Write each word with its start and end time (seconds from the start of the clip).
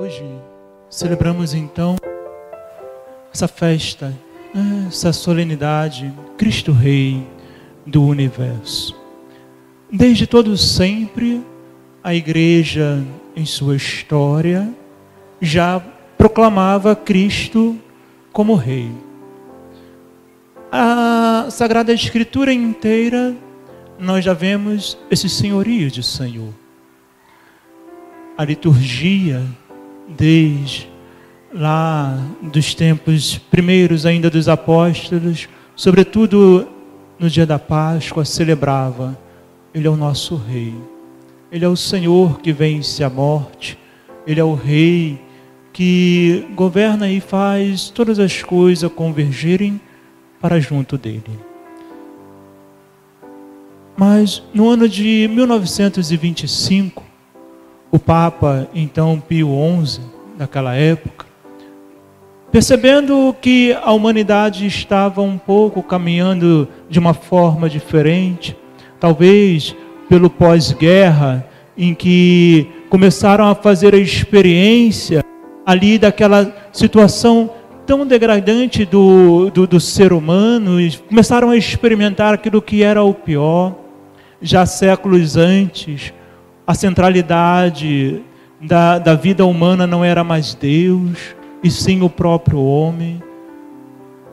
Hoje 0.00 0.24
celebramos 0.88 1.54
então 1.54 1.96
essa 3.34 3.48
festa, 3.48 4.16
essa 4.86 5.12
solenidade, 5.12 6.14
Cristo 6.36 6.70
Rei 6.70 7.26
do 7.84 8.04
universo. 8.04 8.96
Desde 9.90 10.24
todo 10.24 10.56
sempre, 10.56 11.44
a 12.00 12.14
igreja, 12.14 13.04
em 13.34 13.44
sua 13.44 13.74
história, 13.74 14.72
já 15.40 15.80
proclamava 16.16 16.94
Cristo 16.94 17.76
como 18.32 18.54
Rei. 18.54 18.92
A 20.70 21.48
Sagrada 21.50 21.92
Escritura 21.92 22.52
inteira, 22.52 23.36
nós 23.98 24.24
já 24.24 24.32
vemos 24.32 24.96
esse 25.10 25.28
senhorio 25.28 25.90
de 25.90 26.04
Senhor. 26.04 26.54
A 28.36 28.44
liturgia, 28.44 29.44
desde 30.16 30.88
lá 31.52 32.18
dos 32.42 32.74
tempos 32.74 33.38
primeiros 33.50 34.06
ainda 34.06 34.30
dos 34.30 34.48
apóstolos, 34.48 35.48
sobretudo 35.74 36.68
no 37.18 37.28
dia 37.28 37.46
da 37.46 37.58
Páscoa, 37.58 38.24
celebrava: 38.24 39.18
Ele 39.74 39.86
é 39.86 39.90
o 39.90 39.96
nosso 39.96 40.36
Rei, 40.36 40.74
Ele 41.50 41.64
é 41.64 41.68
o 41.68 41.76
Senhor 41.76 42.40
que 42.40 42.52
vence 42.52 43.02
a 43.02 43.10
morte, 43.10 43.78
Ele 44.26 44.40
é 44.40 44.44
o 44.44 44.54
Rei 44.54 45.20
que 45.72 46.46
governa 46.54 47.08
e 47.08 47.20
faz 47.20 47.88
todas 47.88 48.18
as 48.18 48.42
coisas 48.42 48.90
convergirem 48.90 49.80
para 50.40 50.60
junto 50.60 50.98
dele. 50.98 51.38
Mas 53.96 54.42
no 54.54 54.68
ano 54.68 54.88
de 54.88 55.28
1925, 55.28 57.07
o 57.90 57.98
Papa, 57.98 58.68
então 58.74 59.20
Pio 59.20 59.48
XI, 59.84 60.00
naquela 60.38 60.74
época, 60.74 61.26
percebendo 62.50 63.34
que 63.40 63.76
a 63.82 63.92
humanidade 63.92 64.66
estava 64.66 65.20
um 65.20 65.38
pouco 65.38 65.82
caminhando 65.82 66.68
de 66.88 66.98
uma 66.98 67.14
forma 67.14 67.68
diferente, 67.68 68.56
talvez 69.00 69.74
pelo 70.08 70.30
pós-guerra, 70.30 71.46
em 71.76 71.94
que 71.94 72.66
começaram 72.88 73.46
a 73.46 73.54
fazer 73.54 73.94
a 73.94 73.98
experiência 73.98 75.24
ali 75.64 75.98
daquela 75.98 76.52
situação 76.72 77.50
tão 77.86 78.06
degradante 78.06 78.84
do, 78.84 79.50
do, 79.50 79.66
do, 79.66 79.80
ser 79.80 80.12
humano, 80.12 80.80
e 80.80 80.94
começaram 80.96 81.50
a 81.50 81.56
experimentar 81.56 82.34
aquilo 82.34 82.60
que 82.60 82.82
era 82.82 83.02
o 83.02 83.14
pior. 83.14 83.74
Já 84.40 84.66
séculos 84.66 85.36
antes, 85.36 86.12
a 86.68 86.74
centralidade 86.74 88.22
da, 88.60 88.98
da 88.98 89.14
vida 89.14 89.46
humana 89.46 89.86
não 89.86 90.04
era 90.04 90.22
mais 90.22 90.52
Deus, 90.52 91.34
e 91.64 91.70
sim 91.70 92.02
o 92.02 92.10
próprio 92.10 92.60
homem. 92.60 93.22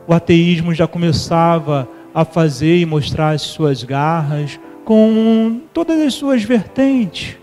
O 0.06 0.12
ateísmo 0.12 0.74
já 0.74 0.86
começava 0.86 1.88
a 2.14 2.26
fazer 2.26 2.76
e 2.76 2.84
mostrar 2.84 3.30
as 3.30 3.40
suas 3.40 3.82
garras 3.82 4.60
com 4.84 5.62
todas 5.72 5.98
as 5.98 6.12
suas 6.12 6.42
vertentes, 6.42 7.38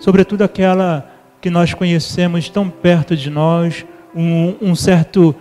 sobretudo 0.00 0.42
aquela 0.42 1.08
que 1.40 1.48
nós 1.48 1.72
conhecemos 1.72 2.48
tão 2.48 2.68
perto 2.68 3.16
de 3.16 3.30
nós, 3.30 3.86
um, 4.12 4.56
um 4.60 4.74
certo, 4.74 5.32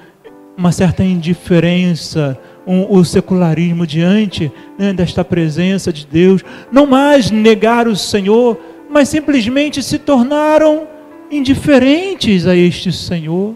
uma 0.55 0.71
certa 0.71 1.03
indiferença, 1.03 2.39
um, 2.65 2.97
o 2.97 3.03
secularismo 3.05 3.85
diante 3.85 4.51
né, 4.77 4.93
desta 4.93 5.23
presença 5.23 5.93
de 5.93 6.05
Deus, 6.05 6.43
não 6.71 6.85
mais 6.85 7.29
negar 7.29 7.87
o 7.87 7.95
Senhor, 7.95 8.59
mas 8.89 9.09
simplesmente 9.09 9.83
se 9.83 9.99
tornaram 9.99 10.87
indiferentes 11.29 12.47
a 12.47 12.55
este 12.55 12.91
Senhor. 12.91 13.55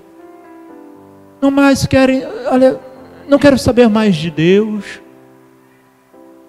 Não 1.41 1.49
mais 1.49 1.85
querem, 1.85 2.23
olha, 2.47 2.79
não 3.27 3.39
quero 3.39 3.57
saber 3.57 3.87
mais 3.87 4.15
de 4.15 4.29
Deus. 4.29 5.01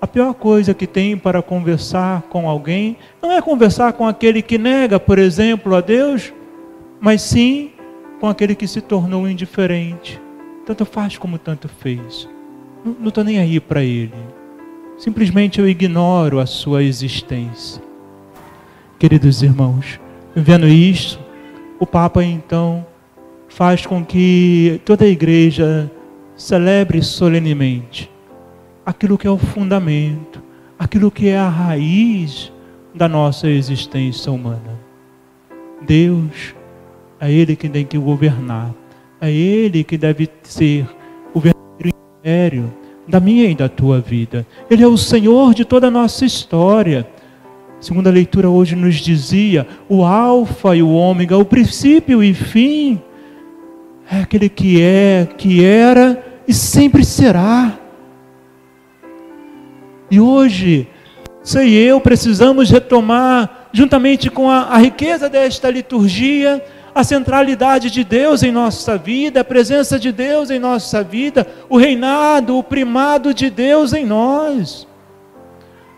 A 0.01 0.07
pior 0.07 0.33
coisa 0.33 0.73
que 0.73 0.87
tem 0.87 1.17
para 1.17 1.43
conversar 1.43 2.23
com 2.23 2.49
alguém 2.49 2.97
não 3.23 3.31
é 3.31 3.43
conversar 3.43 3.93
com 3.93 4.07
aquele 4.07 4.41
que 4.41 4.57
nega, 4.57 4.99
por 4.99 5.19
exemplo, 5.19 5.75
a 5.75 5.81
Deus, 5.81 6.33
mas 6.99 7.21
sim 7.21 7.73
com 8.19 8.27
aquele 8.27 8.55
que 8.55 8.67
se 8.67 8.81
tornou 8.81 9.29
indiferente. 9.29 10.21
Tanto 10.65 10.85
faz 10.85 11.19
como 11.19 11.39
tanto 11.39 11.69
fez. 11.69 12.29
Não 12.85 13.09
estou 13.09 13.23
nem 13.23 13.39
aí 13.39 13.61
para 13.61 13.83
ele. 13.83 14.15
Simplesmente 14.97 15.61
eu 15.61 15.69
ignoro 15.69 16.39
a 16.39 16.47
sua 16.47 16.83
existência. 16.83 17.83
Queridos 18.99 19.43
irmãos, 19.43 20.01
vendo 20.35 20.67
isto, 20.67 21.19
o 21.79 21.87
Papa 21.87 22.23
então 22.23 22.87
faz 23.49 23.85
com 23.85 24.05
que 24.05 24.81
toda 24.85 25.05
a 25.05 25.09
igreja 25.09 25.91
celebre 26.37 27.03
solenemente 27.03 28.11
aquilo 28.85 29.19
que 29.19 29.27
é 29.27 29.31
o 29.31 29.39
fundamento, 29.39 30.43
aquilo 30.79 31.11
que 31.11 31.29
é 31.29 31.39
a 31.39 31.49
raiz 31.49 32.53
da 32.95 33.09
nossa 33.09 33.49
existência 33.49 34.33
humana. 34.33 34.79
Deus 35.83 36.55
é 37.21 37.31
Ele 37.31 37.57
que 37.57 37.69
tem 37.69 37.85
que 37.85 37.99
governar, 37.99 38.75
é 39.21 39.31
Ele 39.31 39.85
que 39.85 39.97
deve 39.97 40.29
ser 40.43 40.89
o 41.33 41.41
império 42.21 42.71
da 43.09 43.19
minha 43.19 43.51
e 43.51 43.55
da 43.55 43.67
tua 43.67 43.99
vida. 43.99 44.47
Ele 44.71 44.83
é 44.83 44.87
o 44.87 44.97
Senhor 44.97 45.55
de 45.55 45.65
toda 45.65 45.87
a 45.87 45.91
nossa 45.91 46.25
história. 46.27 47.09
Segunda 47.81 48.11
leitura 48.11 48.51
hoje 48.51 48.77
nos 48.77 48.97
dizia: 48.97 49.67
o 49.89 50.05
Alfa 50.05 50.77
e 50.77 50.83
o 50.83 50.91
Ômega, 50.91 51.39
o 51.39 51.47
princípio 51.47 52.23
e 52.23 52.35
fim, 52.35 53.01
é 54.11 54.21
aquele 54.21 54.51
que 54.51 54.83
é, 54.83 55.27
que 55.39 55.65
era 55.65 56.23
e 56.47 56.53
sempre 56.53 57.05
será. 57.05 57.79
E 60.11 60.21
hoje, 60.21 60.87
e 61.65 61.75
eu 61.75 62.01
precisamos 62.01 62.69
retomar, 62.71 63.69
juntamente 63.73 64.29
com 64.29 64.51
a, 64.51 64.65
a 64.65 64.77
riqueza 64.77 65.29
desta 65.29 65.71
liturgia, 65.71 66.63
a 67.01 67.05
centralidade 67.05 67.91
de 67.91 68.05
Deus 68.05 68.43
em 68.43 68.53
nossa 68.53 68.99
vida, 68.99 69.41
a 69.41 69.45
presença 69.45 69.99
de 69.99 70.13
Deus 70.13 70.51
em 70.51 70.59
nossa 70.59 71.03
vida, 71.03 71.47
o 71.69 71.79
reinado, 71.79 72.59
o 72.59 72.63
primado 72.63 73.33
de 73.33 73.49
Deus 73.49 73.95
em 73.95 74.05
nós. 74.05 74.87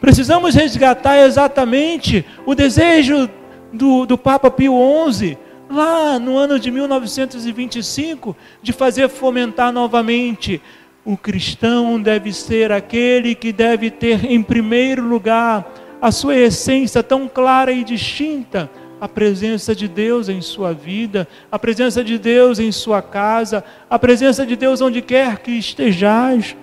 Precisamos 0.00 0.54
resgatar 0.54 1.18
exatamente 1.18 2.24
o 2.46 2.54
desejo 2.54 3.28
do, 3.72 4.06
do 4.06 4.16
Papa 4.16 4.50
Pio 4.50 4.74
XI, 5.10 5.36
lá 5.68 6.20
no 6.20 6.36
ano 6.36 6.58
de 6.58 6.70
1925, 6.70 8.36
de 8.62 8.72
fazer 8.72 9.08
fomentar 9.08 9.72
novamente. 9.72 10.62
O 11.04 11.16
cristão 11.16 12.00
deve 12.00 12.32
ser 12.32 12.70
aquele 12.70 13.34
que 13.34 13.52
deve 13.52 13.90
ter 13.90 14.24
em 14.24 14.40
primeiro 14.40 15.02
lugar 15.02 15.68
a 16.00 16.12
sua 16.12 16.36
essência 16.36 17.02
tão 17.02 17.28
clara 17.28 17.72
e 17.72 17.82
distinta, 17.82 18.70
a 19.02 19.08
presença 19.08 19.74
de 19.74 19.88
Deus 19.88 20.28
em 20.28 20.40
sua 20.40 20.72
vida, 20.72 21.26
a 21.50 21.58
presença 21.58 22.04
de 22.04 22.16
Deus 22.16 22.60
em 22.60 22.70
sua 22.70 23.02
casa, 23.02 23.64
a 23.90 23.98
presença 23.98 24.46
de 24.46 24.54
Deus 24.54 24.80
onde 24.80 25.02
quer 25.02 25.40
que 25.40 25.50
estejais. 25.50 26.56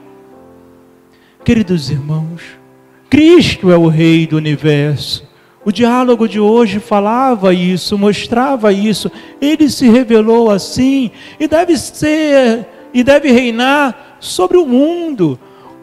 Queridos 1.43 1.89
irmãos, 1.89 2.41
Cristo 3.09 3.69
é 3.69 3.75
o 3.75 3.89
Rei 3.89 4.25
do 4.25 4.37
universo. 4.37 5.27
O 5.65 5.71
diálogo 5.73 6.29
de 6.29 6.39
hoje 6.39 6.79
falava 6.79 7.53
isso, 7.53 7.97
mostrava 7.97 8.71
isso. 8.71 9.11
Ele 9.41 9.69
se 9.69 9.89
revelou 9.89 10.49
assim 10.49 11.11
e 11.37 11.45
deve 11.45 11.77
ser 11.77 12.65
e 12.93 13.03
deve 13.03 13.33
reinar 13.33 14.15
sobre 14.21 14.55
o 14.55 14.65
mundo. 14.65 15.37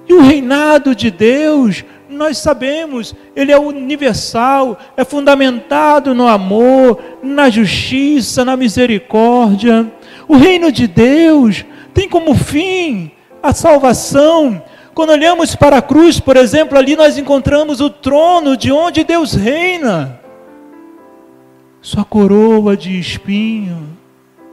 E 0.09 0.15
o 0.15 0.23
reinado 0.23 0.95
de 0.95 1.11
Deus, 1.11 1.85
nós 2.17 2.39
sabemos, 2.39 3.15
ele 3.35 3.53
é 3.53 3.59
universal, 3.59 4.79
é 4.97 5.05
fundamentado 5.05 6.15
no 6.15 6.27
amor, 6.27 7.01
na 7.23 7.49
justiça, 7.49 8.45
na 8.45 8.57
misericórdia. 8.57 9.93
O 10.27 10.37
reino 10.37 10.73
de 10.73 10.87
Deus 10.87 11.65
tem 11.95 12.09
como 12.09 12.35
fim 12.35 13.13
a 13.43 13.53
salvação, 13.53 14.63
quando 14.95 15.11
olhamos 15.11 15.55
para 15.55 15.77
a 15.77 15.83
cruz, 15.83 16.19
por 16.19 16.37
exemplo, 16.37 16.79
ali 16.79 16.97
nós 16.97 17.19
encontramos 17.19 17.81
o 17.81 17.91
trono 17.91 18.57
de 18.57 18.73
onde 18.73 19.05
Deus 19.05 19.35
reina. 19.35 20.19
Sua 21.83 22.05
coroa 22.05 22.77
de 22.77 22.99
espinho, 22.99 23.97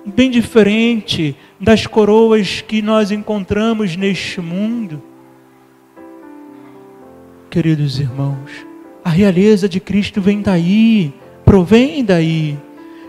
bem 0.06 0.30
diferente 0.30 1.36
das 1.60 1.88
coroas 1.88 2.62
que 2.62 2.82
nós 2.82 3.10
encontramos 3.10 3.96
neste 3.96 4.42
mundo. 4.42 5.02
Queridos 7.54 8.00
irmãos, 8.00 8.66
a 9.06 9.12
realeza 9.12 9.70
de 9.70 9.80
Cristo 9.80 10.20
vem 10.20 10.42
daí, 10.42 11.14
provém 11.46 12.04
daí. 12.04 12.58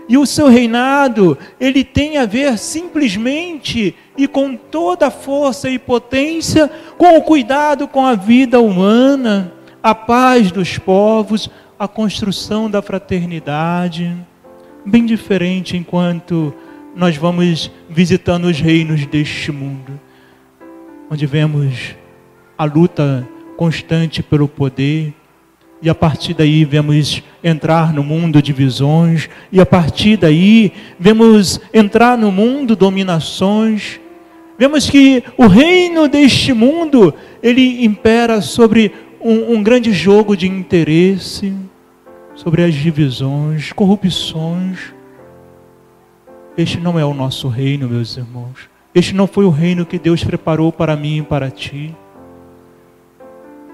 E 0.07 0.19
o 0.19 0.25
seu 0.27 0.47
reinado, 0.47 1.35
ele 1.59 1.83
tem 1.83 2.19
a 2.19 2.27
ver 2.27 2.55
simplesmente 2.59 3.95
e 4.15 4.27
com 4.27 4.55
toda 4.55 5.07
a 5.07 5.09
força 5.09 5.67
e 5.67 5.79
potência 5.79 6.69
com 6.95 7.17
o 7.17 7.23
cuidado 7.23 7.87
com 7.87 8.05
a 8.05 8.13
vida 8.13 8.61
humana, 8.61 9.51
a 9.81 9.95
paz 9.95 10.51
dos 10.51 10.77
povos, 10.77 11.49
a 11.79 11.87
construção 11.87 12.69
da 12.69 12.83
fraternidade. 12.83 14.15
bem 14.85 15.07
diferente 15.07 15.75
enquanto 15.75 16.53
nós 16.95 17.17
vamos 17.17 17.71
visitando 17.89 18.45
os 18.45 18.61
reinos 18.61 19.07
deste 19.07 19.51
mundo, 19.51 19.99
onde 21.09 21.25
vemos 21.25 21.95
a 22.55 22.65
luta 22.65 23.27
constante 23.55 24.21
pelo 24.21 24.47
poder, 24.47 25.13
e 25.81 25.89
a 25.89 25.95
partir 25.95 26.33
daí 26.33 26.65
vemos 26.65 27.21
entrar 27.43 27.93
no 27.93 28.03
mundo 28.03 28.41
de 28.41 28.53
visões, 28.53 29.29
e 29.51 29.59
a 29.59 29.65
partir 29.65 30.17
daí 30.17 30.71
vemos 30.99 31.59
entrar 31.73 32.17
no 32.17 32.31
mundo 32.31 32.75
dominações. 32.75 33.99
Vemos 34.57 34.89
que 34.89 35.23
o 35.37 35.47
reino 35.47 36.07
deste 36.07 36.53
mundo, 36.53 37.13
ele 37.43 37.83
impera 37.83 38.41
sobre 38.41 38.91
um, 39.21 39.55
um 39.55 39.63
grande 39.63 39.91
jogo 39.91 40.35
de 40.35 40.47
interesse, 40.47 41.53
sobre 42.33 42.63
as 42.63 42.73
divisões, 42.73 43.71
corrupções. 43.73 44.93
Este 46.57 46.79
não 46.79 46.97
é 46.97 47.05
o 47.05 47.13
nosso 47.13 47.47
reino, 47.49 47.89
meus 47.89 48.15
irmãos. 48.15 48.69
Este 48.93 49.13
não 49.13 49.27
foi 49.27 49.43
o 49.45 49.49
reino 49.49 49.85
que 49.85 49.99
Deus 49.99 50.23
preparou 50.23 50.71
para 50.71 50.95
mim 50.95 51.19
e 51.19 51.21
para 51.21 51.51
ti 51.51 51.93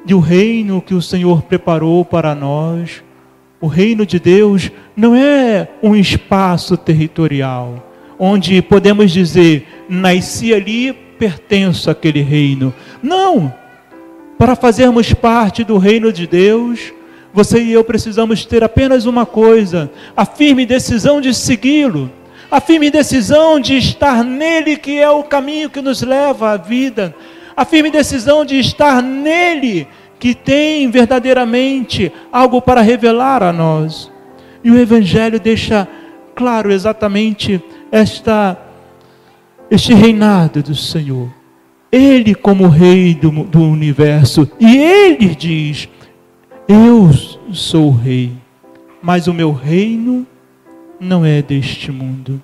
de 0.04 0.14
o 0.14 0.20
reino 0.20 0.82
que 0.82 0.94
o 0.94 1.02
Senhor 1.02 1.42
preparou 1.44 2.04
para 2.04 2.34
nós. 2.34 3.04
O 3.60 3.68
reino 3.68 4.06
de 4.06 4.20
Deus 4.20 4.72
não 4.96 5.16
é 5.16 5.68
um 5.84 5.96
espaço 5.96 6.76
territorial, 6.76 7.92
onde 8.18 8.62
podemos 8.62 9.12
dizer, 9.12 9.68
nasci 9.88 10.54
ali, 10.54 10.92
pertenço 10.94 11.90
àquele 11.90 12.22
reino. 12.22 12.74
Não! 13.04 13.54
Para 14.38 14.56
fazermos 14.56 15.14
parte 15.14 15.64
do 15.64 15.78
reino 15.78 16.12
de 16.12 16.26
Deus, 16.26 16.92
você 17.32 17.62
e 17.62 17.72
eu 17.72 17.84
precisamos 17.84 18.44
ter 18.44 18.64
apenas 18.64 19.06
uma 19.06 19.28
coisa: 19.28 19.92
a 20.18 20.26
firme 20.26 20.66
decisão 20.66 21.22
de 21.22 21.32
segui-lo, 21.32 22.10
a 22.50 22.60
firme 22.60 22.90
decisão 22.90 23.60
de 23.60 23.78
estar 23.78 24.24
nele, 24.24 24.78
que 24.78 24.98
é 24.98 25.10
o 25.12 25.24
caminho 25.24 25.70
que 25.70 25.82
nos 25.82 26.02
leva 26.02 26.54
à 26.54 26.58
vida 26.58 27.16
a 27.62 27.66
firme 27.66 27.92
decisão 27.92 28.44
de 28.44 28.58
estar 28.58 29.04
nele, 29.04 29.88
que 30.20 30.34
tem 30.34 30.90
verdadeiramente 30.90 32.12
algo 32.32 32.60
para 32.60 32.82
revelar 32.82 33.44
a 33.44 33.54
nós. 33.54 34.12
E 34.64 34.72
o 34.72 34.80
Evangelho 34.80 35.40
deixa 35.40 35.88
claro 36.34 36.72
exatamente 36.72 37.64
esta, 37.92 38.58
este 39.70 39.94
reinado 39.94 40.64
do 40.64 40.74
Senhor. 40.74 41.32
Ele, 41.92 42.34
como 42.34 42.68
Rei 42.68 43.14
do, 43.14 43.30
do 43.44 43.62
universo, 43.62 44.50
e 44.60 44.78
Ele 44.78 45.36
diz: 45.36 45.88
Eu 46.68 47.12
sou 47.54 47.90
o 47.90 47.96
Rei, 47.96 48.32
mas 49.04 49.28
o 49.28 49.34
meu 49.36 49.52
reino 49.52 50.26
não 51.00 51.24
é 51.24 51.44
deste 51.44 51.92
mundo. 51.92 52.42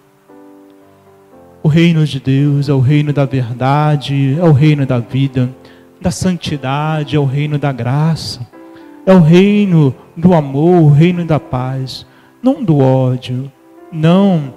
O 1.64 1.68
reino 1.68 2.06
de 2.06 2.20
Deus 2.20 2.70
é 2.70 2.74
o 2.74 2.80
reino 2.80 3.12
da 3.12 3.26
verdade, 3.26 4.38
é 4.40 4.44
o 4.44 4.52
reino 4.52 4.86
da 4.86 5.00
vida, 5.00 5.50
da 6.00 6.12
santidade, 6.12 7.16
é 7.16 7.20
o 7.20 7.26
reino 7.26 7.58
da 7.58 7.72
graça, 7.72 8.48
é 9.06 9.14
o 9.14 9.20
reino 9.20 9.94
do 10.16 10.34
amor, 10.34 10.82
o 10.84 10.90
reino 10.90 11.26
da 11.26 11.40
paz, 11.40 12.06
não 12.42 12.64
do 12.64 12.78
ódio, 12.80 13.52
não 13.92 14.54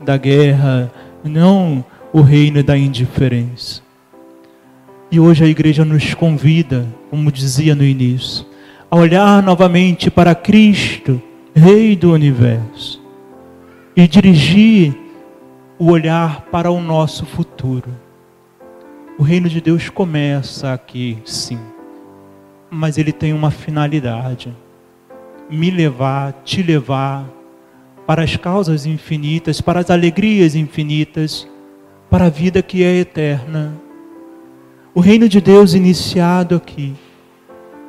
da 0.00 0.16
guerra, 0.16 0.90
não 1.24 1.84
o 2.12 2.20
reino 2.20 2.62
da 2.62 2.76
indiferença. 2.76 3.82
E 5.10 5.18
hoje 5.18 5.44
a 5.44 5.48
igreja 5.48 5.84
nos 5.84 6.14
convida, 6.14 6.86
como 7.10 7.32
dizia 7.32 7.74
no 7.74 7.84
início, 7.84 8.46
a 8.90 8.96
olhar 8.96 9.42
novamente 9.42 10.10
para 10.10 10.34
Cristo, 10.34 11.20
Rei 11.54 11.96
do 11.96 12.12
universo, 12.12 13.02
e 13.96 14.06
dirigir 14.06 14.94
o 15.78 15.90
olhar 15.90 16.42
para 16.50 16.70
o 16.70 16.80
nosso 16.80 17.24
futuro. 17.24 17.90
O 19.16 19.22
reino 19.22 19.48
de 19.48 19.60
Deus 19.60 19.88
começa 19.88 20.72
aqui, 20.72 21.18
sim, 21.24 21.58
mas 22.70 22.98
ele 22.98 23.12
tem 23.12 23.32
uma 23.32 23.50
finalidade: 23.50 24.54
me 25.48 25.70
levar, 25.70 26.32
te 26.44 26.62
levar 26.62 27.24
para 28.06 28.24
as 28.24 28.36
causas 28.36 28.86
infinitas, 28.86 29.60
para 29.60 29.80
as 29.80 29.90
alegrias 29.90 30.54
infinitas, 30.54 31.46
para 32.10 32.26
a 32.26 32.30
vida 32.30 32.62
que 32.62 32.82
é 32.82 32.96
eterna. 32.96 33.72
O 34.94 35.00
reino 35.00 35.28
de 35.28 35.40
Deus 35.40 35.74
iniciado 35.74 36.56
aqui 36.56 36.94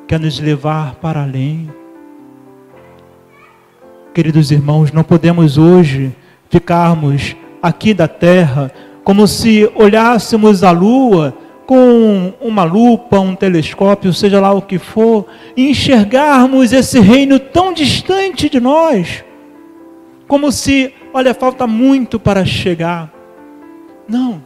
quer 0.06 0.20
nos 0.20 0.38
levar 0.38 0.96
para 0.96 1.22
além. 1.22 1.70
Queridos 4.12 4.50
irmãos, 4.50 4.92
não 4.92 5.02
podemos 5.02 5.56
hoje 5.56 6.14
ficarmos 6.50 7.36
aqui 7.62 7.92
da 7.92 8.08
terra, 8.08 8.70
como 9.04 9.26
se 9.26 9.70
olhássemos 9.74 10.62
a 10.62 10.70
lua 10.70 11.34
com 11.66 12.32
uma 12.40 12.64
lupa, 12.64 13.20
um 13.20 13.34
telescópio, 13.34 14.12
seja 14.12 14.40
lá 14.40 14.52
o 14.52 14.62
que 14.62 14.78
for, 14.78 15.26
e 15.56 15.70
enxergarmos 15.70 16.72
esse 16.72 16.98
reino 16.98 17.38
tão 17.38 17.72
distante 17.72 18.48
de 18.48 18.58
nós, 18.58 19.24
como 20.26 20.50
se, 20.50 20.92
olha, 21.14 21.32
falta 21.32 21.66
muito 21.68 22.18
para 22.18 22.44
chegar. 22.44 23.12
Não, 24.08 24.42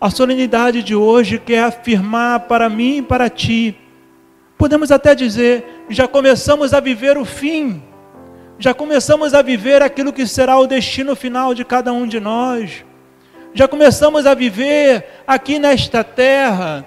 a 0.00 0.08
solenidade 0.08 0.82
de 0.82 0.94
hoje 0.94 1.38
quer 1.38 1.64
afirmar 1.64 2.40
para 2.40 2.68
mim 2.68 2.98
e 2.98 3.02
para 3.02 3.28
ti, 3.28 3.76
podemos 4.56 4.92
até 4.92 5.16
dizer, 5.16 5.84
já 5.88 6.06
começamos 6.06 6.72
a 6.72 6.78
viver 6.78 7.18
o 7.18 7.24
fim 7.24 7.82
já 8.62 8.72
começamos 8.72 9.34
a 9.34 9.42
viver 9.42 9.82
aquilo 9.82 10.12
que 10.12 10.24
será 10.24 10.56
o 10.56 10.68
destino 10.68 11.16
final 11.16 11.52
de 11.52 11.64
cada 11.64 11.92
um 11.92 12.06
de 12.06 12.20
nós. 12.20 12.84
Já 13.52 13.66
começamos 13.66 14.24
a 14.24 14.34
viver 14.34 15.04
aqui 15.26 15.58
nesta 15.58 16.04
terra 16.04 16.86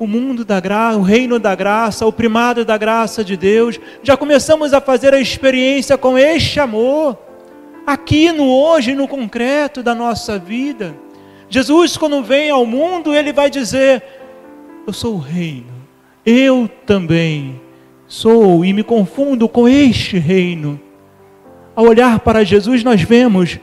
o 0.00 0.08
mundo 0.08 0.44
da 0.44 0.58
graça, 0.58 0.98
o 0.98 1.02
reino 1.02 1.38
da 1.38 1.54
graça, 1.54 2.04
o 2.04 2.12
primado 2.12 2.64
da 2.64 2.76
graça 2.76 3.22
de 3.22 3.36
Deus. 3.36 3.78
Já 4.02 4.16
começamos 4.16 4.74
a 4.74 4.80
fazer 4.80 5.14
a 5.14 5.20
experiência 5.20 5.96
com 5.96 6.18
este 6.18 6.58
amor 6.58 7.16
aqui 7.86 8.32
no 8.32 8.50
hoje, 8.50 8.96
no 8.96 9.06
concreto 9.06 9.80
da 9.80 9.94
nossa 9.94 10.40
vida. 10.40 10.92
Jesus, 11.48 11.96
quando 11.96 12.20
vem 12.20 12.50
ao 12.50 12.66
mundo, 12.66 13.14
ele 13.14 13.32
vai 13.32 13.48
dizer: 13.48 14.02
Eu 14.84 14.92
sou 14.92 15.14
o 15.14 15.18
reino, 15.18 15.72
eu 16.26 16.68
também 16.84 17.69
sou 18.10 18.64
e 18.64 18.72
me 18.72 18.82
confundo 18.82 19.48
com 19.48 19.68
este 19.68 20.18
reino. 20.18 20.80
Ao 21.76 21.86
olhar 21.86 22.18
para 22.18 22.44
Jesus, 22.44 22.82
nós 22.82 23.00
vemos 23.00 23.58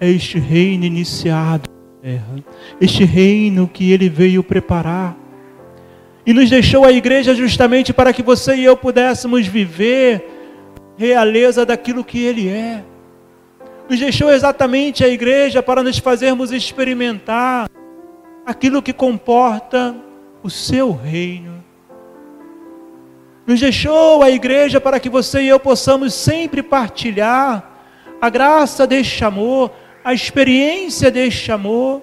este 0.00 0.38
reino 0.38 0.84
iniciado 0.84 1.68
na 1.68 2.02
terra, 2.10 2.36
este 2.80 3.04
reino 3.04 3.68
que 3.68 3.90
ele 3.90 4.08
veio 4.08 4.44
preparar. 4.44 5.16
E 6.24 6.32
nos 6.32 6.48
deixou 6.48 6.84
a 6.84 6.92
igreja 6.92 7.34
justamente 7.34 7.92
para 7.92 8.12
que 8.12 8.22
você 8.22 8.54
e 8.54 8.64
eu 8.64 8.76
pudéssemos 8.76 9.48
viver 9.48 10.24
realeza 10.96 11.66
daquilo 11.66 12.04
que 12.04 12.20
ele 12.20 12.48
é. 12.48 12.84
Nos 13.90 13.98
deixou 13.98 14.30
exatamente 14.30 15.02
a 15.02 15.08
igreja 15.08 15.60
para 15.60 15.82
nos 15.82 15.98
fazermos 15.98 16.52
experimentar 16.52 17.68
aquilo 18.46 18.80
que 18.80 18.92
comporta 18.92 19.96
o 20.40 20.48
seu 20.48 20.92
reino 20.92 21.57
nos 23.48 23.60
deixou 23.60 24.22
a 24.22 24.30
igreja 24.30 24.78
para 24.78 25.00
que 25.00 25.08
você 25.08 25.40
e 25.40 25.48
eu 25.48 25.58
possamos 25.58 26.12
sempre 26.12 26.62
partilhar 26.62 27.80
a 28.20 28.28
graça 28.28 28.86
deste 28.86 29.24
amor, 29.24 29.70
a 30.04 30.12
experiência 30.12 31.10
deste 31.10 31.50
amor. 31.50 32.02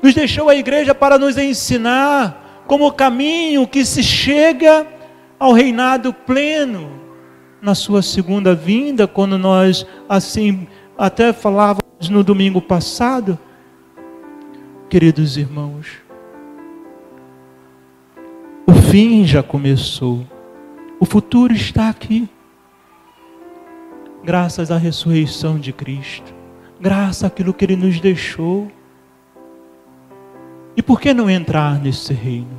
Nos 0.00 0.14
deixou 0.14 0.48
a 0.48 0.54
igreja 0.54 0.94
para 0.94 1.18
nos 1.18 1.36
ensinar 1.36 2.62
como 2.68 2.86
o 2.86 2.92
caminho 2.92 3.66
que 3.66 3.84
se 3.84 4.00
chega 4.00 4.86
ao 5.40 5.52
reinado 5.52 6.12
pleno 6.12 7.00
na 7.60 7.74
sua 7.74 8.00
segunda 8.00 8.54
vinda, 8.54 9.08
quando 9.08 9.36
nós 9.36 9.84
assim 10.08 10.68
até 10.96 11.32
falávamos 11.32 12.08
no 12.08 12.22
domingo 12.22 12.62
passado. 12.62 13.36
Queridos 14.88 15.36
irmãos, 15.36 16.05
fim 18.96 19.26
já 19.26 19.42
começou. 19.42 20.26
O 20.98 21.04
futuro 21.04 21.52
está 21.52 21.90
aqui. 21.90 22.26
Graças 24.24 24.70
à 24.70 24.78
ressurreição 24.78 25.58
de 25.58 25.70
Cristo. 25.70 26.32
Graças 26.80 27.22
àquilo 27.22 27.52
que 27.52 27.66
Ele 27.66 27.76
nos 27.76 28.00
deixou. 28.00 28.72
E 30.74 30.80
por 30.80 30.98
que 30.98 31.12
não 31.12 31.28
entrar 31.28 31.78
nesse 31.78 32.14
reino? 32.14 32.56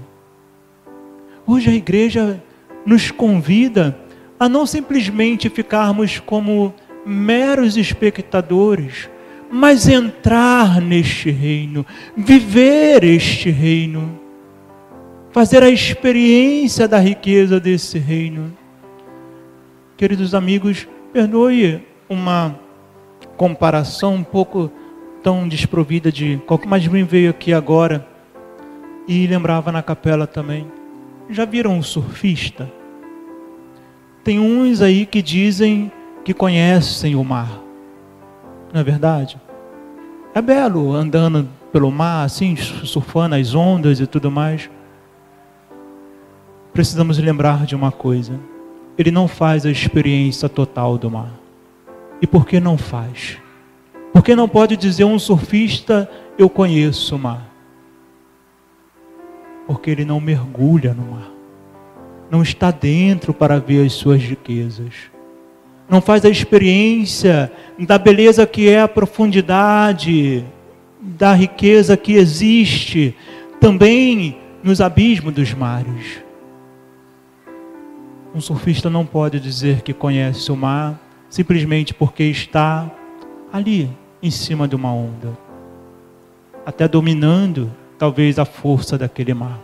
Hoje 1.43 1.71
a 1.71 1.73
igreja 1.73 2.39
nos 2.85 3.09
convida 3.09 3.97
a 4.39 4.47
não 4.47 4.67
simplesmente 4.67 5.49
ficarmos 5.49 6.19
como 6.19 6.71
meros 7.03 7.77
espectadores, 7.77 9.09
mas 9.49 9.87
entrar 9.87 10.79
neste 10.79 11.31
reino, 11.31 11.83
viver 12.15 13.03
este 13.03 13.49
reino 13.49 14.26
fazer 15.31 15.63
a 15.63 15.69
experiência 15.69 16.87
da 16.87 16.99
riqueza 16.99 17.59
desse 17.59 17.97
reino. 17.99 18.55
Queridos 19.97 20.33
amigos, 20.33 20.87
Perdoe 21.11 21.83
uma 22.09 22.59
comparação 23.37 24.15
um 24.15 24.23
pouco 24.23 24.71
tão 25.23 25.47
desprovida 25.47 26.11
de 26.11 26.37
qualquer, 26.45 26.67
mas 26.67 26.85
me 26.85 27.01
veio 27.01 27.31
aqui 27.31 27.53
agora 27.53 28.05
e 29.07 29.25
lembrava 29.25 29.71
na 29.71 29.81
capela 29.81 30.27
também. 30.27 30.67
Já 31.29 31.45
viram 31.45 31.73
um 31.73 31.81
surfista? 31.81 32.71
Tem 34.23 34.39
uns 34.39 34.81
aí 34.81 35.05
que 35.05 35.21
dizem 35.21 35.91
que 36.23 36.33
conhecem 36.33 37.15
o 37.15 37.23
mar. 37.23 37.61
Não 38.73 38.81
é 38.81 38.83
verdade? 38.83 39.39
É 40.35 40.41
belo 40.41 40.93
andando 40.93 41.47
pelo 41.71 41.89
mar, 41.89 42.25
assim, 42.25 42.55
surfando 42.55 43.35
as 43.35 43.55
ondas 43.55 43.99
e 43.99 44.05
tudo 44.05 44.29
mais. 44.29 44.69
Precisamos 46.77 47.17
lembrar 47.17 47.65
de 47.65 47.75
uma 47.75 47.91
coisa: 47.91 48.39
ele 48.99 49.09
não 49.09 49.27
faz 49.27 49.65
a 49.65 49.71
experiência 49.71 50.47
total 50.47 50.95
do 50.95 51.09
mar. 51.09 51.33
E 52.21 52.27
por 52.27 52.45
que 52.45 52.59
não 52.59 52.77
faz? 52.77 53.39
Porque 54.13 54.35
não 54.35 54.47
pode 54.47 54.77
dizer 54.77 55.03
um 55.03 55.17
surfista, 55.17 56.07
eu 56.37 56.47
conheço 56.47 57.15
o 57.15 57.17
mar. 57.17 57.51
Porque 59.65 59.89
ele 59.89 60.05
não 60.05 60.21
mergulha 60.21 60.93
no 60.93 61.13
mar. 61.13 61.31
Não 62.29 62.43
está 62.43 62.69
dentro 62.69 63.33
para 63.33 63.59
ver 63.59 63.83
as 63.83 63.93
suas 63.93 64.21
riquezas. 64.21 64.93
Não 65.89 65.99
faz 65.99 66.23
a 66.25 66.29
experiência 66.29 67.51
da 67.79 67.97
beleza 67.97 68.45
que 68.45 68.69
é 68.69 68.81
a 68.81 68.87
profundidade, 68.87 70.45
da 71.01 71.33
riqueza 71.33 71.97
que 71.97 72.13
existe 72.13 73.15
também 73.59 74.37
nos 74.61 74.79
abismos 74.79 75.33
dos 75.33 75.55
mares. 75.55 76.26
Um 78.37 78.39
surfista 78.39 78.87
não 78.87 79.03
pode 79.03 79.39
dizer 79.39 79.81
que 79.81 79.91
conhece 79.91 80.51
o 80.51 80.55
mar 80.55 81.01
simplesmente 81.27 81.91
porque 81.91 82.21
está 82.21 82.87
ali 83.51 83.89
em 84.21 84.29
cima 84.29 84.67
de 84.67 84.75
uma 84.75 84.93
onda, 84.93 85.35
até 86.63 86.87
dominando 86.87 87.73
talvez 87.97 88.37
a 88.37 88.45
força 88.45 88.95
daquele 88.95 89.33
mar. 89.33 89.59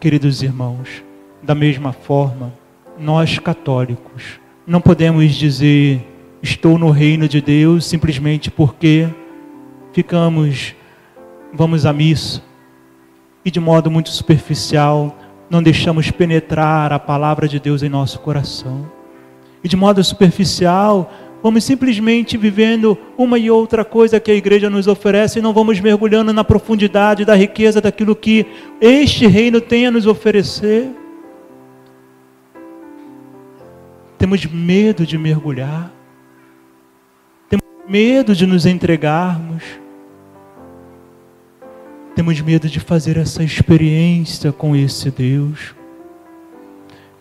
Queridos 0.00 0.42
irmãos, 0.42 1.04
da 1.42 1.54
mesma 1.54 1.92
forma, 1.92 2.54
nós 2.98 3.38
católicos 3.38 4.40
não 4.66 4.80
podemos 4.80 5.34
dizer 5.34 6.08
estou 6.42 6.78
no 6.78 6.88
reino 6.88 7.28
de 7.28 7.42
Deus 7.42 7.84
simplesmente 7.84 8.50
porque 8.50 9.06
ficamos, 9.92 10.74
vamos 11.52 11.84
à 11.84 11.92
missa 11.92 12.42
e 13.44 13.50
de 13.50 13.60
modo 13.60 13.90
muito 13.90 14.08
superficial 14.08 15.14
não 15.50 15.62
deixamos 15.62 16.10
penetrar 16.10 16.92
a 16.92 16.98
palavra 16.98 17.48
de 17.48 17.58
Deus 17.58 17.82
em 17.82 17.88
nosso 17.88 18.20
coração. 18.20 18.90
E 19.62 19.68
de 19.68 19.76
modo 19.76 20.02
superficial, 20.02 21.12
vamos 21.42 21.64
simplesmente 21.64 22.36
vivendo 22.36 22.96
uma 23.18 23.38
e 23.38 23.50
outra 23.50 23.84
coisa 23.84 24.20
que 24.20 24.30
a 24.30 24.34
igreja 24.34 24.70
nos 24.70 24.86
oferece 24.86 25.40
e 25.40 25.42
não 25.42 25.52
vamos 25.52 25.80
mergulhando 25.80 26.32
na 26.32 26.44
profundidade 26.44 27.24
da 27.24 27.34
riqueza 27.34 27.80
daquilo 27.80 28.14
que 28.14 28.46
este 28.80 29.26
reino 29.26 29.60
tem 29.60 29.86
a 29.86 29.90
nos 29.90 30.06
oferecer. 30.06 30.88
Temos 34.16 34.46
medo 34.46 35.04
de 35.04 35.18
mergulhar 35.18 35.90
medo 37.90 38.36
de 38.36 38.46
nos 38.46 38.66
entregarmos, 38.66 39.64
temos 42.20 42.38
medo 42.42 42.68
de 42.68 42.78
fazer 42.78 43.16
essa 43.16 43.42
experiência 43.42 44.52
com 44.52 44.76
esse 44.76 45.10
Deus 45.10 45.74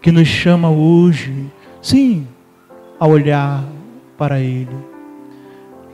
que 0.02 0.12
nos 0.12 0.28
chama 0.28 0.70
hoje, 0.70 1.46
sim, 1.82 2.28
a 3.00 3.08
olhar 3.08 3.64
para 4.18 4.42
Ele. 4.42 4.76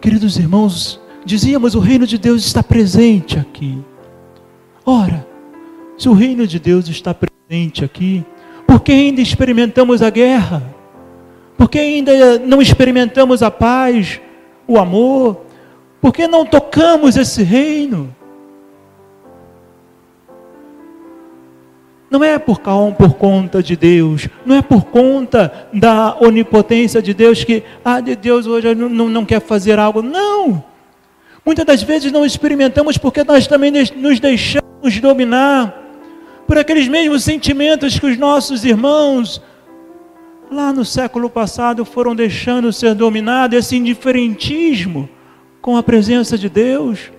Queridos 0.01 0.39
irmãos, 0.39 1.00
dizíamos: 1.24 1.75
o 1.75 1.79
reino 1.79 2.07
de 2.07 2.17
Deus 2.17 2.43
está 2.43 2.63
presente 2.63 3.38
aqui. 3.38 3.77
Ora, 4.83 5.27
se 6.00 6.09
o 6.09 6.13
reino 6.13 6.47
de 6.47 6.57
Deus 6.57 6.88
está 6.88 7.13
presente 7.13 7.85
aqui, 7.85 8.25
por 8.65 8.81
que 8.81 8.91
ainda 8.91 9.21
experimentamos 9.21 10.01
a 10.01 10.09
guerra? 10.09 10.63
Por 11.55 11.69
que 11.69 11.77
ainda 11.77 12.39
não 12.39 12.59
experimentamos 12.59 13.43
a 13.43 13.51
paz? 13.51 14.19
o 14.67 14.79
amor? 14.79 15.45
Por 16.01 16.12
que 16.12 16.27
não 16.27 16.43
tocamos 16.43 17.15
esse 17.17 17.43
reino? 17.43 18.15
Não 22.15 22.24
é 22.24 22.39
por, 22.39 22.62
por 22.98 23.15
conta 23.15 23.62
de 23.62 23.75
Deus, 23.75 24.29
não 24.45 24.55
é 24.55 24.62
por 24.62 24.86
conta 24.86 25.67
da 25.74 26.15
onipotência 26.22 27.01
de 27.01 27.13
Deus 27.13 27.43
que, 27.43 27.62
ah, 27.84 28.00
de 28.00 28.15
Deus 28.15 28.48
hoje 28.48 28.74
não, 28.74 29.10
não, 29.10 29.25
quer 29.25 29.41
fazer 29.41 29.77
algo. 29.77 30.01
Não! 30.01 30.63
Muitas 31.45 31.65
das 31.65 31.84
vezes 31.84 32.13
não 32.13 32.25
experimentamos 32.25 32.98
porque 32.98 33.22
nós 33.25 33.48
também 33.48 33.69
nos 33.98 34.22
deixamos 34.22 35.01
dominar 35.01 35.77
por 36.48 36.57
aqueles 36.57 36.88
mesmos 36.88 37.22
sentimentos 37.22 38.00
que 38.00 38.05
os 38.05 38.17
nossos 38.17 38.63
irmãos 38.63 39.41
lá 40.50 40.72
no 40.72 40.86
século 40.86 41.29
passado 41.29 41.84
foram 41.84 42.15
deixando 42.15 42.72
ser 42.72 42.95
dominado 42.95 43.57
esse 43.57 43.75
indiferentismo 43.75 45.10
com 45.62 45.75
a 45.75 45.84
presença 45.84 46.38
de 46.38 46.48
Deus. 46.48 47.12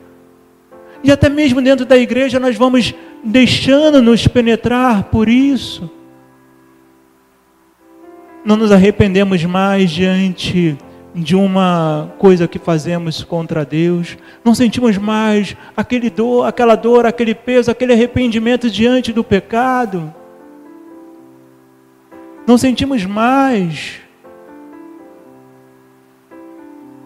E 1.04 1.12
até 1.12 1.28
mesmo 1.28 1.60
dentro 1.60 1.84
da 1.84 1.98
igreja 1.98 2.40
nós 2.40 2.56
vamos 2.56 2.94
deixando 3.26 4.00
nos 4.00 4.26
penetrar 4.26 5.04
por 5.04 5.28
isso. 5.28 5.90
Não 8.44 8.56
nos 8.56 8.70
arrependemos 8.70 9.44
mais 9.44 9.90
diante 9.90 10.78
de 11.14 11.34
uma 11.34 12.12
coisa 12.18 12.46
que 12.46 12.58
fazemos 12.58 13.24
contra 13.24 13.64
Deus. 13.64 14.16
Não 14.44 14.54
sentimos 14.54 14.96
mais 14.96 15.56
aquele 15.76 16.08
dor, 16.08 16.46
aquela 16.46 16.76
dor, 16.76 17.04
aquele 17.04 17.34
peso, 17.34 17.70
aquele 17.70 17.92
arrependimento 17.92 18.70
diante 18.70 19.12
do 19.12 19.24
pecado 19.24 20.14
não 22.46 22.56
sentimos 22.56 23.04
mais 23.04 24.00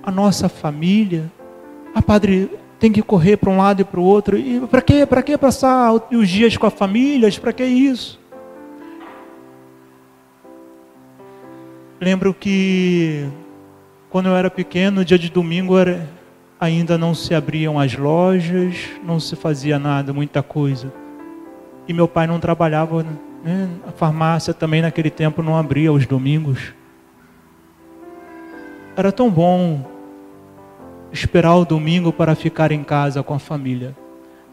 a 0.02 0.10
nossa 0.10 0.50
família. 0.50 1.32
A 1.94 2.02
padre 2.02 2.50
tem 2.80 2.90
que 2.90 3.02
correr 3.02 3.36
para 3.36 3.50
um 3.50 3.58
lado 3.58 3.82
e 3.82 3.84
para 3.84 4.00
o 4.00 4.02
outro. 4.02 4.38
E 4.38 4.58
para 4.66 4.80
quê? 4.80 5.04
Para 5.04 5.22
que 5.22 5.36
passar 5.36 5.92
os 5.92 6.28
dias 6.28 6.56
com 6.56 6.66
a 6.66 6.70
família? 6.70 7.30
Para 7.38 7.52
que 7.52 7.62
isso? 7.62 8.18
Lembro 12.00 12.32
que 12.32 13.28
quando 14.08 14.30
eu 14.30 14.34
era 14.34 14.50
pequeno, 14.50 15.04
dia 15.04 15.18
de 15.18 15.30
domingo 15.30 15.76
era, 15.76 16.08
ainda 16.58 16.96
não 16.96 17.14
se 17.14 17.34
abriam 17.34 17.78
as 17.78 17.94
lojas, 17.94 18.88
não 19.04 19.20
se 19.20 19.36
fazia 19.36 19.78
nada, 19.78 20.14
muita 20.14 20.42
coisa. 20.42 20.90
E 21.86 21.92
meu 21.92 22.08
pai 22.08 22.26
não 22.26 22.40
trabalhava? 22.40 23.02
Né? 23.44 23.68
A 23.86 23.92
farmácia 23.92 24.54
também 24.54 24.80
naquele 24.80 25.10
tempo 25.10 25.42
não 25.42 25.54
abria 25.54 25.90
aos 25.90 26.06
domingos. 26.06 26.72
Era 28.96 29.12
tão 29.12 29.30
bom 29.30 29.84
esperar 31.12 31.56
o 31.56 31.64
domingo 31.64 32.12
para 32.12 32.34
ficar 32.34 32.72
em 32.72 32.82
casa 32.82 33.22
com 33.22 33.34
a 33.34 33.38
família. 33.38 33.96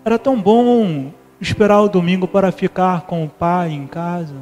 Era 0.03 0.17
tão 0.17 0.41
bom 0.41 1.11
esperar 1.39 1.81
o 1.81 1.89
domingo 1.89 2.27
para 2.27 2.51
ficar 2.51 3.01
com 3.01 3.23
o 3.23 3.29
pai 3.29 3.71
em 3.71 3.85
casa. 3.85 4.35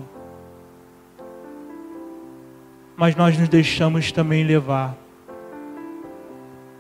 Mas 2.96 3.16
nós 3.16 3.38
nos 3.38 3.50
deixamos 3.50 4.12
também 4.12 4.44
levar 4.44 4.96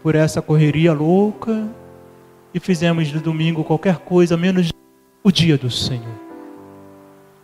por 0.01 0.15
essa 0.15 0.42
correria 0.42 0.94
louca 0.94 1.68
e 2.54 2.60
fizemos 2.60 3.12
do 3.12 3.20
domingo 3.20 3.63
qualquer 3.63 3.98
coisa 3.98 4.38
menos 4.38 4.72
o 5.24 5.32
dia 5.32 5.58
do 5.58 5.70
Senhor 5.70 6.25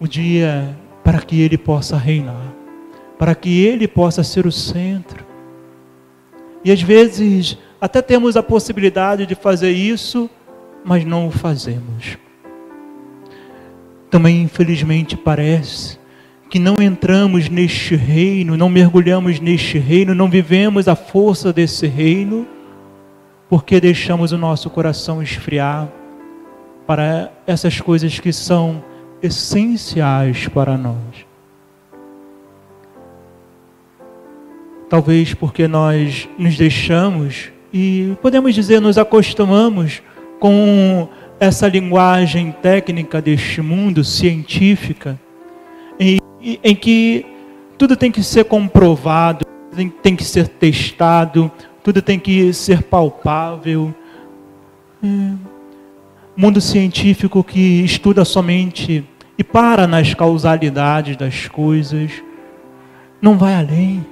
o 0.01 0.07
dia 0.07 0.75
para 1.03 1.21
que 1.21 1.39
Ele 1.39 1.59
possa 1.59 1.95
reinar, 1.95 2.51
para 3.19 3.35
que 3.35 3.63
Ele 3.63 3.87
possa 3.87 4.23
ser 4.23 4.47
o 4.47 4.51
centro. 4.51 5.23
E 6.65 6.71
às 6.71 6.81
vezes 6.81 7.55
até 7.81 7.99
temos 7.99 8.37
a 8.37 8.43
possibilidade 8.43 9.25
de 9.25 9.33
fazer 9.33 9.71
isso, 9.71 10.29
mas 10.85 11.03
não 11.03 11.27
o 11.27 11.31
fazemos. 11.31 12.15
Também, 14.07 14.43
infelizmente, 14.43 15.17
parece 15.17 15.99
que 16.47 16.59
não 16.59 16.75
entramos 16.79 17.49
neste 17.49 17.95
reino, 17.95 18.55
não 18.55 18.69
mergulhamos 18.69 19.39
neste 19.39 19.79
reino, 19.79 20.13
não 20.13 20.29
vivemos 20.29 20.87
a 20.87 20.95
força 20.95 21.51
desse 21.51 21.87
reino, 21.87 22.45
porque 23.49 23.79
deixamos 23.79 24.31
o 24.31 24.37
nosso 24.37 24.69
coração 24.69 25.23
esfriar 25.23 25.89
para 26.85 27.31
essas 27.47 27.81
coisas 27.81 28.19
que 28.19 28.31
são 28.31 28.83
essenciais 29.23 30.47
para 30.49 30.77
nós. 30.77 31.25
Talvez 34.89 35.33
porque 35.33 35.67
nós 35.69 36.27
nos 36.37 36.57
deixamos 36.57 37.51
e 37.73 38.15
podemos 38.21 38.53
dizer 38.53 38.79
nos 38.79 38.97
acostumamos 38.97 40.01
com 40.39 41.07
essa 41.39 41.67
linguagem 41.67 42.51
técnica 42.51 43.21
deste 43.21 43.61
mundo 43.61 44.03
científica 44.03 45.19
em, 45.99 46.19
em 46.41 46.75
que 46.75 47.25
tudo 47.77 47.95
tem 47.95 48.11
que 48.11 48.23
ser 48.23 48.45
comprovado, 48.45 49.45
tem, 49.75 49.89
tem 49.89 50.15
que 50.15 50.23
ser 50.23 50.47
testado, 50.47 51.51
tudo 51.83 52.01
tem 52.01 52.19
que 52.19 52.53
ser 52.53 52.83
palpável. 52.83 53.93
É. 55.03 55.07
Mundo 56.35 56.61
científico 56.61 57.43
que 57.43 57.83
estuda 57.83 58.23
somente 58.23 59.03
e 59.37 59.43
para 59.43 59.87
nas 59.87 60.13
causalidades 60.13 61.17
das 61.17 61.47
coisas, 61.47 62.11
não 63.21 63.37
vai 63.37 63.55
além. 63.55 64.05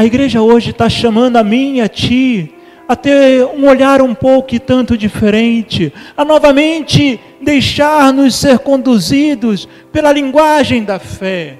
A 0.00 0.04
igreja 0.06 0.40
hoje 0.40 0.70
está 0.70 0.88
chamando 0.88 1.36
a 1.36 1.44
mim 1.44 1.74
e 1.74 1.80
a 1.82 1.86
ti 1.86 2.54
a 2.88 2.96
ter 2.96 3.44
um 3.44 3.68
olhar 3.68 4.00
um 4.00 4.14
pouco 4.14 4.54
e 4.54 4.58
tanto 4.58 4.96
diferente, 4.96 5.92
a 6.16 6.24
novamente 6.24 7.20
deixar-nos 7.38 8.34
ser 8.34 8.60
conduzidos 8.60 9.68
pela 9.92 10.10
linguagem 10.10 10.84
da 10.84 10.98
fé, 10.98 11.58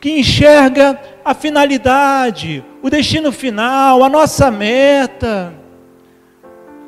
que 0.00 0.18
enxerga 0.18 1.00
a 1.24 1.32
finalidade, 1.32 2.64
o 2.82 2.90
destino 2.90 3.30
final, 3.30 4.02
a 4.02 4.08
nossa 4.08 4.50
meta. 4.50 5.54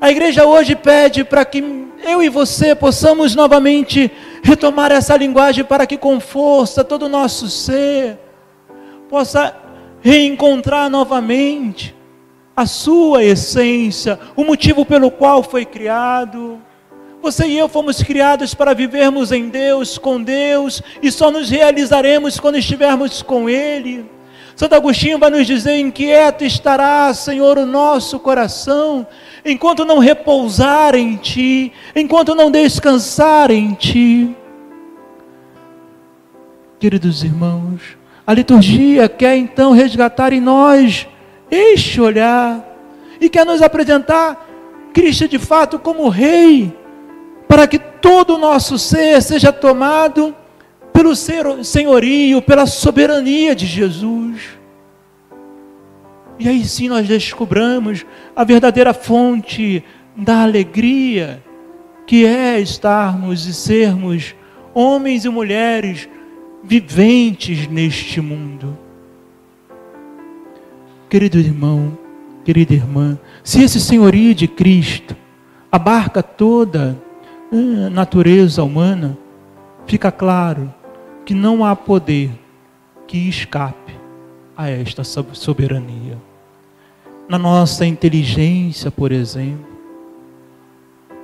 A 0.01 0.11
igreja 0.11 0.45
hoje 0.47 0.75
pede 0.75 1.23
para 1.23 1.45
que 1.45 1.63
eu 2.03 2.25
e 2.25 2.29
você 2.29 2.75
possamos 2.75 3.37
novamente 3.37 4.11
retomar 4.43 4.91
essa 4.91 5.17
linguagem 5.17 5.63
para 5.63 5.87
que 5.87 5.97
com 5.97 6.19
força 6.19 6.83
todo 6.83 7.05
o 7.05 7.09
nosso 7.09 7.49
ser 7.49 8.19
possa 9.09 9.62
reencontrar 10.03 10.91
novamente 10.91 11.95
a 12.55 12.67
sua 12.67 13.25
essência, 13.25 14.19
o 14.37 14.45
motivo 14.45 14.85
pelo 14.85 15.11
qual 15.11 15.43
foi 15.43 15.65
criado. 15.65 16.61
Você 17.23 17.47
e 17.47 17.57
eu 17.57 17.69
fomos 17.69 18.03
criados 18.03 18.53
para 18.53 18.75
vivermos 18.75 19.31
em 19.31 19.49
Deus, 19.49 19.97
com 19.97 20.23
Deus, 20.23 20.83
e 21.01 21.11
só 21.11 21.31
nos 21.31 21.49
realizaremos 21.49 22.39
quando 22.39 22.59
estivermos 22.59 23.23
com 23.23 23.49
Ele. 23.49 24.05
Santo 24.57 24.75
Agostinho 24.75 25.19
vai 25.19 25.31
nos 25.31 25.47
dizer: 25.47 25.79
inquieto 25.79 26.45
estará, 26.45 27.15
Senhor, 27.15 27.57
o 27.59 27.65
nosso 27.65 28.19
coração, 28.19 29.07
enquanto 29.45 29.85
não 29.85 29.99
repousar 29.99 30.95
em 30.95 31.17
Ti, 31.17 31.73
enquanto 31.95 32.35
não 32.35 32.51
descansar 32.51 33.51
em 33.51 33.73
Ti. 33.75 34.37
Queridos 36.79 37.23
irmãos, 37.23 37.97
a 38.27 38.33
liturgia 38.33 39.09
quer 39.09 39.37
então 39.37 39.73
resgatar 39.73 40.33
em 40.33 40.41
nós 40.41 41.09
este 41.51 42.01
olhar 42.01 42.65
e 43.21 43.29
quer 43.29 43.45
nos 43.45 43.61
apresentar 43.61 44.49
Cristo 44.93 45.29
de 45.29 45.39
fato 45.39 45.79
como 45.79 46.09
Rei, 46.09 46.75
para 47.49 47.67
que 47.67 47.79
todo 47.79 48.37
o 48.37 48.39
nosso 48.39 48.79
ser 48.79 49.23
seja 49.23 49.53
tomado 49.53 50.35
pelo 50.93 51.15
senhorio, 51.17 52.43
pela 52.43 52.67
soberania 52.67 53.55
de 53.55 53.67
Jesus. 53.67 54.59
E 56.39 56.49
aí 56.49 56.65
sim 56.65 56.89
nós 56.89 57.07
descobramos 57.07 58.05
a 58.35 58.45
verdadeira 58.45 58.93
fonte 58.93 59.85
da 60.17 60.43
alegria, 60.43 61.43
que 62.07 62.27
é 62.27 62.61
estarmos 62.61 63.47
e 63.47 63.55
sermos 63.55 64.35
homens 64.75 65.25
e 65.25 65.29
mulheres 65.29 66.09
viventes 66.63 67.67
neste 67.67 68.21
mundo. 68.21 68.79
Querido 71.09 71.39
irmão, 71.39 71.99
querida 72.45 72.73
irmã, 72.73 73.19
se 73.43 73.63
esse 73.63 73.81
senhorio 73.81 74.35
de 74.35 74.47
Cristo 74.49 75.17
abarca 75.71 76.23
toda 76.23 76.99
a 77.53 77.91
natureza 77.91 78.63
humana, 78.63 79.19
fica 79.87 80.11
claro 80.11 80.73
que 81.25 81.35
não 81.35 81.65
há 81.65 81.77
poder 81.77 82.31
que 83.07 83.29
escape 83.29 83.95
a 84.57 84.69
esta 84.71 85.05
soberania. 85.05 86.19
Na 87.29 87.39
nossa 87.39 87.85
inteligência, 87.87 88.91
por 88.91 89.13
exemplo, 89.13 89.67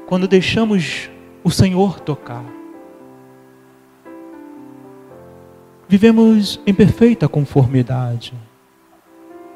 quando 0.06 0.28
deixamos 0.28 1.10
o 1.44 1.50
Senhor 1.50 2.00
tocar, 2.00 2.44
vivemos 5.88 6.60
em 6.66 6.74
perfeita 6.74 7.28
conformidade 7.28 8.34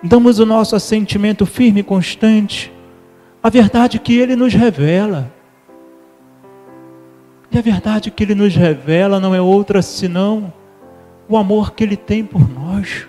damos 0.03 0.41
o 0.41 0.47
nosso 0.47 0.75
assentimento 0.75 1.47
firme 1.47 1.81
e 1.81 1.85
constante 1.85 2.73
à 3.43 3.49
verdade 3.49 3.99
que 3.99 4.17
Ele 4.17 4.35
nos 4.35 4.53
revela. 4.53 5.33
E 7.51 7.59
a 7.59 7.61
verdade 7.61 8.11
que 8.11 8.25
Ele 8.25 8.35
nos 8.35 8.57
revela 8.57 9.21
não 9.21 9.35
é 9.35 9.41
outra 9.41 9.81
senão 9.81 10.53
o 11.29 11.37
amor 11.37 11.73
que 11.73 11.85
Ele 11.85 11.97
tem 11.97 12.25
por 12.25 12.49
nós. 12.49 13.07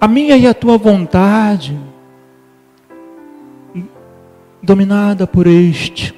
A 0.00 0.08
minha 0.08 0.36
e 0.36 0.46
a 0.46 0.54
tua 0.54 0.78
vontade, 0.78 1.78
dominada 4.62 5.26
por 5.26 5.46
este 5.46 6.14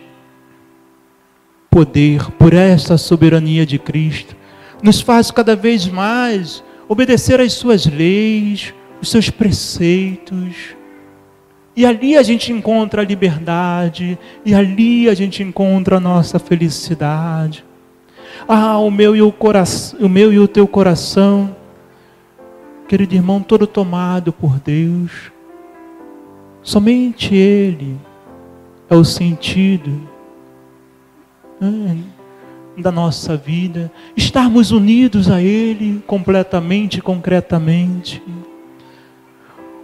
poder, 1.69 2.31
por 2.33 2.55
essa 2.55 2.97
soberania 2.97 3.67
de 3.67 3.79
Cristo, 3.79 4.37
nos 4.83 5.01
faz 5.01 5.31
cada 5.31 5.55
vez 5.55 5.87
mais 5.87 6.62
obedecer 6.88 7.40
às 7.40 7.53
suas 7.53 7.87
leis, 7.87 8.75
os 9.01 9.11
seus 9.11 9.31
preceitos. 9.31 10.77
E 11.75 11.87
ali 11.87 12.16
a 12.16 12.23
gente 12.23 12.53
encontra 12.53 13.01
a 13.01 13.05
liberdade, 13.05 14.18
e 14.45 14.55
ali 14.55 15.09
a 15.09 15.14
gente 15.14 15.42
encontra 15.42 15.97
a 15.97 16.01
nossa 16.01 16.38
felicidade. 16.38 17.64
Ah, 18.47 18.77
o 18.79 18.90
meu 18.90 19.16
e 19.16 19.23
o 19.23 19.33
coração, 19.33 20.01
o 20.01 20.09
meu 20.09 20.33
e 20.33 20.38
o 20.38 20.49
teu 20.49 20.66
coração, 20.66 21.57
querido 22.88 23.14
irmão, 23.14 23.40
todo 23.40 23.66
tomado 23.66 24.33
por 24.33 24.59
Deus. 24.59 25.33
Somente 26.62 27.35
Ele 27.35 27.97
é 28.90 28.95
o 28.95 29.05
sentido. 29.05 30.09
Ah, 31.61 31.97
da 32.77 32.91
nossa 32.91 33.37
vida, 33.37 33.93
estarmos 34.17 34.71
unidos 34.71 35.31
a 35.31 35.43
Ele 35.43 36.03
completamente, 36.07 37.01
concretamente. 37.01 38.23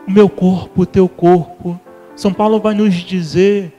O 0.06 0.10
meu 0.10 0.28
corpo, 0.28 0.82
o 0.82 0.86
teu 0.86 1.08
corpo. 1.08 1.78
São 2.16 2.32
Paulo 2.32 2.58
vai 2.60 2.74
nos 2.74 2.94
dizer, 2.94 3.72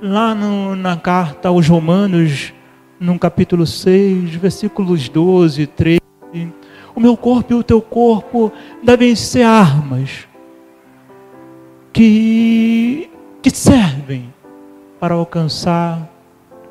lá 0.00 0.34
no, 0.34 0.74
na 0.74 0.96
carta 0.96 1.48
aos 1.48 1.68
Romanos, 1.68 2.52
no 2.98 3.18
capítulo 3.18 3.66
6, 3.66 4.34
versículos 4.34 5.08
12 5.08 5.62
e 5.62 5.66
13, 5.66 6.00
o 6.94 7.00
meu 7.00 7.16
corpo 7.16 7.52
e 7.52 7.56
o 7.56 7.62
teu 7.62 7.80
corpo 7.80 8.52
devem 8.82 9.14
ser 9.14 9.42
armas 9.42 10.28
que, 11.92 13.08
que 13.40 13.50
servem 13.50 14.32
para 14.98 15.14
alcançar 15.14 16.09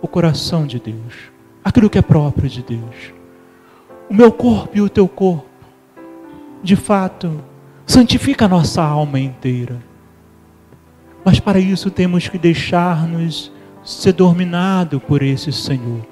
o 0.02 0.08
coração 0.08 0.66
de 0.66 0.80
Deus, 0.80 1.32
aquilo 1.64 1.90
que 1.90 1.98
é 1.98 2.02
próprio 2.02 2.50
de 2.50 2.62
Deus. 2.64 3.14
O 4.10 4.14
meu 4.14 4.32
corpo 4.32 4.78
e 4.78 4.82
o 4.82 4.90
teu 4.90 5.08
corpo, 5.08 5.46
de 6.64 6.76
fato, 6.76 7.44
santifica 7.86 8.46
a 8.46 8.50
nossa 8.50 8.82
alma 8.82 9.20
inteira. 9.20 9.78
Mas 11.24 11.40
para 11.40 11.60
isso 11.60 11.92
temos 11.92 12.28
que 12.28 12.38
deixar-nos 12.38 13.52
ser 13.84 14.14
dominado 14.14 15.00
por 15.00 15.22
esse 15.22 15.52
Senhor, 15.52 16.06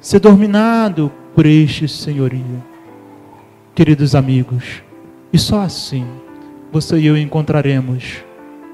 ser 0.00 0.20
dominado 0.20 1.10
por 1.34 1.46
este 1.46 1.88
senhorio. 1.88 2.62
Queridos 3.74 4.14
amigos, 4.14 4.82
e 5.32 5.38
só 5.38 5.60
assim 5.62 6.06
você 6.70 6.98
e 6.98 7.06
eu 7.06 7.16
encontraremos 7.16 8.24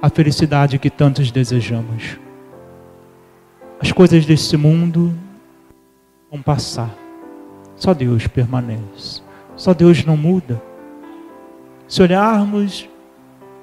a 0.00 0.08
felicidade 0.08 0.78
que 0.78 0.88
tantos 0.88 1.30
desejamos. 1.32 2.18
As 3.80 3.92
coisas 3.92 4.26
desse 4.26 4.56
mundo 4.56 5.14
vão 6.30 6.42
passar. 6.42 6.94
Só 7.76 7.94
Deus 7.94 8.26
permanece. 8.26 9.22
Só 9.56 9.72
Deus 9.72 10.04
não 10.04 10.16
muda. 10.16 10.60
Se 11.86 12.02
olharmos 12.02 12.88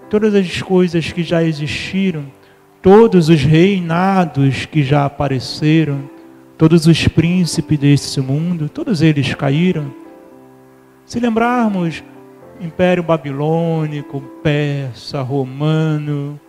todas 0.10 0.34
as 0.34 0.62
coisas 0.62 1.12
que 1.12 1.22
já 1.22 1.44
existiram, 1.44 2.26
todos 2.82 3.30
os 3.30 3.42
reinados 3.42 4.66
que 4.66 4.84
já 4.84 5.06
apareceram, 5.06 6.10
todos 6.58 6.88
os 6.88 7.08
príncipes 7.08 7.78
desse 7.78 8.22
mundo, 8.22 8.70
todos 8.70 9.02
eles 9.02 9.34
caíram. 9.34 9.94
Se 11.06 11.20
lembrarmos 11.20 12.04
Império 12.60 13.04
Babilônico, 13.04 14.22
Persa, 14.42 15.22
Romano, 15.22 16.40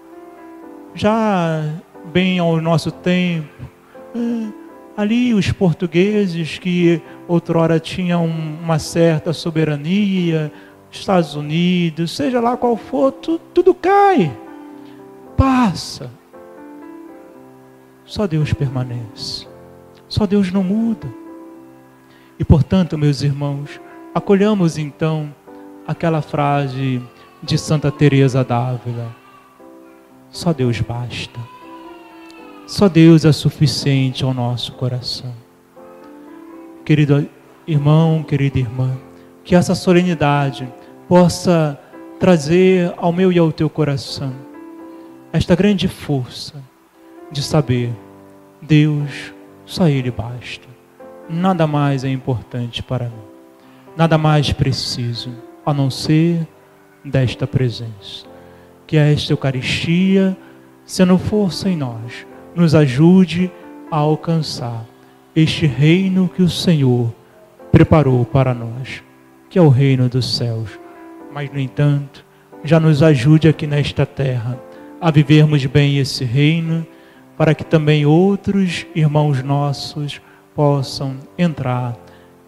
já 0.94 1.62
bem 2.16 2.38
ao 2.38 2.62
nosso 2.62 2.90
tempo. 2.90 3.46
É, 4.14 4.48
ali 4.96 5.34
os 5.34 5.52
portugueses 5.52 6.58
que 6.58 7.02
outrora 7.28 7.78
tinham 7.78 8.24
uma 8.24 8.78
certa 8.78 9.34
soberania, 9.34 10.50
Estados 10.90 11.34
Unidos, 11.34 12.16
seja 12.16 12.40
lá 12.40 12.56
qual 12.56 12.74
for, 12.74 13.12
tudo, 13.12 13.38
tudo 13.52 13.74
cai, 13.74 14.34
passa. 15.36 16.10
Só 18.06 18.26
Deus 18.26 18.50
permanece. 18.54 19.46
Só 20.08 20.26
Deus 20.26 20.50
não 20.50 20.64
muda. 20.64 21.06
E 22.38 22.44
portanto, 22.46 22.96
meus 22.96 23.20
irmãos, 23.20 23.78
acolhamos 24.14 24.78
então 24.78 25.34
aquela 25.86 26.22
frase 26.22 27.02
de 27.42 27.58
Santa 27.58 27.92
Teresa 27.92 28.42
d'Ávila: 28.42 29.14
só 30.30 30.54
Deus 30.54 30.80
basta. 30.80 31.55
Só 32.66 32.88
Deus 32.88 33.24
é 33.24 33.30
suficiente 33.30 34.24
ao 34.24 34.34
nosso 34.34 34.72
coração. 34.72 35.32
Querido 36.84 37.28
irmão, 37.64 38.24
querida 38.24 38.58
irmã, 38.58 38.90
que 39.44 39.54
essa 39.54 39.72
solenidade 39.72 40.68
possa 41.08 41.78
trazer 42.18 42.92
ao 42.96 43.12
meu 43.12 43.30
e 43.30 43.38
ao 43.38 43.52
teu 43.52 43.70
coração 43.70 44.32
esta 45.32 45.54
grande 45.54 45.86
força 45.86 46.60
de 47.30 47.40
saber 47.40 47.92
Deus, 48.60 49.32
só 49.64 49.88
Ele 49.88 50.10
basta. 50.10 50.66
Nada 51.28 51.68
mais 51.68 52.02
é 52.02 52.08
importante 52.08 52.82
para 52.82 53.04
mim. 53.04 53.26
Nada 53.96 54.18
mais 54.18 54.52
preciso 54.52 55.30
a 55.64 55.72
não 55.72 55.88
ser 55.88 56.44
desta 57.04 57.46
presença. 57.46 58.26
Que 58.88 58.96
esta 58.96 59.32
Eucaristia, 59.32 60.36
sendo 60.84 61.16
força 61.16 61.68
em 61.68 61.76
nós, 61.76 62.26
nos 62.56 62.74
ajude 62.74 63.50
a 63.90 63.98
alcançar 63.98 64.84
este 65.34 65.66
reino 65.66 66.28
que 66.28 66.42
o 66.42 66.48
Senhor 66.48 67.14
preparou 67.70 68.24
para 68.24 68.54
nós, 68.54 69.02
que 69.50 69.58
é 69.58 69.62
o 69.62 69.68
reino 69.68 70.08
dos 70.08 70.36
céus. 70.36 70.70
Mas, 71.32 71.52
no 71.52 71.60
entanto, 71.60 72.24
já 72.64 72.80
nos 72.80 73.02
ajude 73.02 73.46
aqui 73.46 73.66
nesta 73.66 74.06
terra 74.06 74.58
a 74.98 75.10
vivermos 75.10 75.64
bem 75.66 75.98
esse 75.98 76.24
reino, 76.24 76.86
para 77.36 77.54
que 77.54 77.64
também 77.64 78.06
outros 78.06 78.86
irmãos 78.94 79.42
nossos 79.42 80.22
possam 80.54 81.18
entrar 81.36 81.94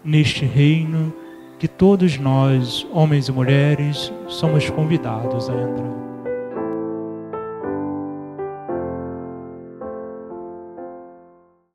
neste 0.03 0.43
reino 0.43 1.13
que 1.59 1.67
todos 1.67 2.17
nós, 2.17 2.87
homens 2.91 3.27
e 3.27 3.31
mulheres, 3.31 4.11
somos 4.27 4.67
convidados 4.71 5.47
a 5.47 5.53
entrar. 5.53 6.08